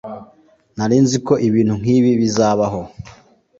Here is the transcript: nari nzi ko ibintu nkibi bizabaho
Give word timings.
nari 0.77 0.95
nzi 1.03 1.17
ko 1.27 1.33
ibintu 1.47 1.73
nkibi 1.81 2.11
bizabaho 2.21 2.81